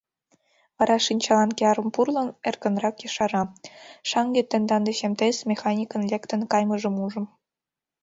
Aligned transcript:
Вара 0.77 0.97
шинчалан 1.05 1.51
киярым 1.57 1.87
пурлын, 1.95 2.29
эркынрак 2.47 2.95
ешара:— 3.07 3.43
Шаҥге 4.09 4.41
тендан 4.51 4.81
деч 4.87 4.99
МТС 5.11 5.37
механикын 5.51 6.01
лектын 6.11 6.41
каймыжым 6.51 6.95
ужым. 7.05 7.25